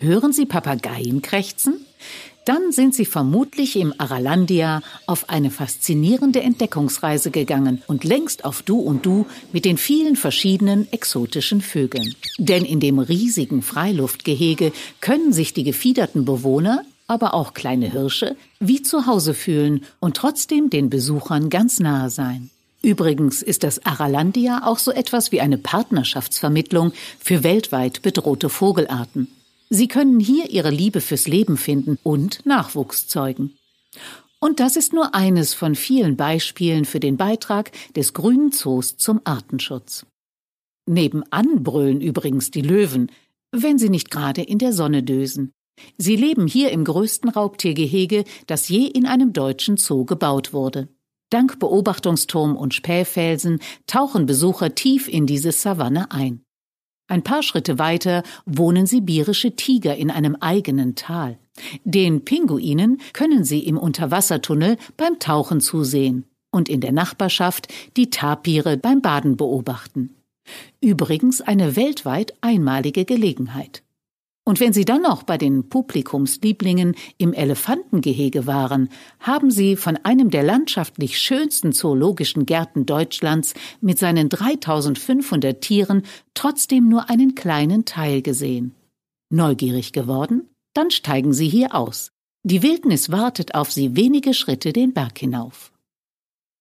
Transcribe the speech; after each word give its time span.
Hören 0.00 0.32
Sie 0.32 0.44
Papageien 0.44 1.22
krächzen? 1.22 1.86
Dann 2.44 2.72
sind 2.72 2.94
Sie 2.94 3.06
vermutlich 3.06 3.76
im 3.76 3.94
Aralandia 3.96 4.82
auf 5.06 5.30
eine 5.30 5.50
faszinierende 5.50 6.42
Entdeckungsreise 6.42 7.30
gegangen 7.30 7.82
und 7.86 8.04
längst 8.04 8.44
auf 8.44 8.62
Du 8.62 8.80
und 8.80 9.06
Du 9.06 9.26
mit 9.52 9.64
den 9.64 9.78
vielen 9.78 10.16
verschiedenen 10.16 10.92
exotischen 10.92 11.62
Vögeln. 11.62 12.14
Denn 12.36 12.64
in 12.64 12.80
dem 12.80 12.98
riesigen 12.98 13.62
Freiluftgehege 13.62 14.72
können 15.00 15.32
sich 15.32 15.54
die 15.54 15.64
gefiederten 15.64 16.24
Bewohner, 16.24 16.82
aber 17.06 17.32
auch 17.32 17.54
kleine 17.54 17.90
Hirsche, 17.90 18.36
wie 18.60 18.82
zu 18.82 19.06
Hause 19.06 19.32
fühlen 19.32 19.84
und 20.00 20.16
trotzdem 20.16 20.68
den 20.68 20.90
Besuchern 20.90 21.48
ganz 21.48 21.80
nahe 21.80 22.10
sein. 22.10 22.50
Übrigens 22.82 23.40
ist 23.40 23.62
das 23.62 23.86
Aralandia 23.86 24.62
auch 24.64 24.78
so 24.78 24.90
etwas 24.90 25.32
wie 25.32 25.40
eine 25.40 25.56
Partnerschaftsvermittlung 25.56 26.92
für 27.18 27.42
weltweit 27.42 28.02
bedrohte 28.02 28.50
Vogelarten. 28.50 29.28
Sie 29.70 29.88
können 29.88 30.20
hier 30.20 30.50
ihre 30.50 30.70
Liebe 30.70 31.00
fürs 31.00 31.26
Leben 31.26 31.56
finden 31.56 31.98
und 32.02 32.44
Nachwuchs 32.46 33.08
zeugen. 33.08 33.56
Und 34.40 34.60
das 34.60 34.76
ist 34.76 34.92
nur 34.92 35.14
eines 35.14 35.54
von 35.54 35.74
vielen 35.74 36.16
Beispielen 36.16 36.84
für 36.84 37.00
den 37.00 37.16
Beitrag 37.16 37.72
des 37.94 38.12
Grünen 38.12 38.52
Zoos 38.52 38.96
zum 38.96 39.20
Artenschutz. 39.24 40.04
Nebenan 40.86 41.62
brüllen 41.62 42.00
übrigens 42.00 42.50
die 42.50 42.60
Löwen, 42.60 43.10
wenn 43.52 43.78
sie 43.78 43.88
nicht 43.88 44.10
gerade 44.10 44.42
in 44.42 44.58
der 44.58 44.72
Sonne 44.72 45.02
dösen. 45.02 45.52
Sie 45.96 46.16
leben 46.16 46.46
hier 46.46 46.70
im 46.70 46.84
größten 46.84 47.30
Raubtiergehege, 47.30 48.24
das 48.46 48.68
je 48.68 48.86
in 48.86 49.06
einem 49.06 49.32
deutschen 49.32 49.76
Zoo 49.76 50.04
gebaut 50.04 50.52
wurde. 50.52 50.88
Dank 51.30 51.58
Beobachtungsturm 51.58 52.56
und 52.56 52.74
Spähfelsen 52.74 53.60
tauchen 53.86 54.26
Besucher 54.26 54.74
tief 54.74 55.08
in 55.08 55.26
diese 55.26 55.52
Savanne 55.52 56.10
ein. 56.12 56.44
Ein 57.06 57.22
paar 57.22 57.42
Schritte 57.42 57.78
weiter 57.78 58.22
wohnen 58.46 58.86
sibirische 58.86 59.54
Tiger 59.56 59.96
in 59.96 60.10
einem 60.10 60.36
eigenen 60.36 60.94
Tal. 60.94 61.38
Den 61.84 62.24
Pinguinen 62.24 63.00
können 63.12 63.44
sie 63.44 63.60
im 63.60 63.78
Unterwassertunnel 63.78 64.76
beim 64.96 65.18
Tauchen 65.18 65.60
zusehen 65.60 66.24
und 66.50 66.68
in 66.68 66.80
der 66.80 66.92
Nachbarschaft 66.92 67.68
die 67.96 68.10
Tapire 68.10 68.76
beim 68.76 69.02
Baden 69.02 69.36
beobachten. 69.36 70.16
Übrigens 70.80 71.40
eine 71.40 71.76
weltweit 71.76 72.34
einmalige 72.40 73.04
Gelegenheit. 73.04 73.83
Und 74.46 74.60
wenn 74.60 74.74
Sie 74.74 74.84
dann 74.84 75.00
noch 75.00 75.22
bei 75.22 75.38
den 75.38 75.70
Publikumslieblingen 75.70 76.94
im 77.16 77.32
Elefantengehege 77.32 78.46
waren, 78.46 78.90
haben 79.18 79.50
Sie 79.50 79.74
von 79.74 79.96
einem 80.02 80.30
der 80.30 80.42
landschaftlich 80.42 81.18
schönsten 81.18 81.72
zoologischen 81.72 82.44
Gärten 82.44 82.84
Deutschlands 82.84 83.54
mit 83.80 83.98
seinen 83.98 84.28
3500 84.28 85.62
Tieren 85.62 86.02
trotzdem 86.34 86.90
nur 86.90 87.08
einen 87.08 87.34
kleinen 87.34 87.86
Teil 87.86 88.20
gesehen. 88.20 88.74
Neugierig 89.30 89.92
geworden? 89.92 90.50
Dann 90.74 90.90
steigen 90.90 91.32
Sie 91.32 91.48
hier 91.48 91.74
aus. 91.74 92.10
Die 92.42 92.62
Wildnis 92.62 93.10
wartet 93.10 93.54
auf 93.54 93.72
Sie 93.72 93.96
wenige 93.96 94.34
Schritte 94.34 94.74
den 94.74 94.92
Berg 94.92 95.18
hinauf. 95.18 95.72